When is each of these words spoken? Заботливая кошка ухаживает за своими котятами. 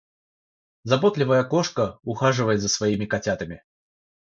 Заботливая 0.83 1.43
кошка 1.43 1.99
ухаживает 2.01 2.59
за 2.59 2.69
своими 2.69 3.05
котятами. 3.05 3.61